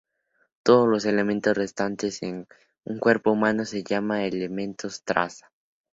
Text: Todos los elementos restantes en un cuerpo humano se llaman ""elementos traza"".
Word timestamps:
Todos 0.63 0.87
los 0.87 1.05
elementos 1.05 1.55
restantes 1.55 2.23
en 2.23 2.47
un 2.85 2.97
cuerpo 2.97 3.29
humano 3.33 3.65
se 3.65 3.83
llaman 3.83 4.21
""elementos 4.21 5.03
traza"". 5.03 5.51